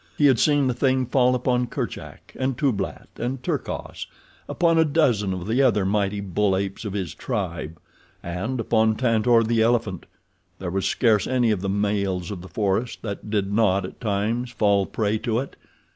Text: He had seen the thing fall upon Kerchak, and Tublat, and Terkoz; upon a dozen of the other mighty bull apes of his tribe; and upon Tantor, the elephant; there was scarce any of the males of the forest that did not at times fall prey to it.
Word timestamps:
He 0.17 0.25
had 0.25 0.39
seen 0.39 0.65
the 0.65 0.73
thing 0.73 1.05
fall 1.05 1.35
upon 1.35 1.67
Kerchak, 1.67 2.33
and 2.35 2.57
Tublat, 2.57 3.09
and 3.19 3.43
Terkoz; 3.43 4.07
upon 4.49 4.79
a 4.79 4.83
dozen 4.83 5.31
of 5.31 5.45
the 5.45 5.61
other 5.61 5.85
mighty 5.85 6.21
bull 6.21 6.57
apes 6.57 6.85
of 6.85 6.93
his 6.93 7.13
tribe; 7.13 7.79
and 8.23 8.59
upon 8.59 8.95
Tantor, 8.95 9.43
the 9.43 9.61
elephant; 9.61 10.07
there 10.57 10.71
was 10.71 10.87
scarce 10.87 11.27
any 11.27 11.51
of 11.51 11.61
the 11.61 11.69
males 11.69 12.31
of 12.31 12.41
the 12.41 12.49
forest 12.49 13.03
that 13.03 13.29
did 13.29 13.53
not 13.53 13.85
at 13.85 14.01
times 14.01 14.49
fall 14.49 14.87
prey 14.87 15.19
to 15.19 15.37
it. 15.37 15.55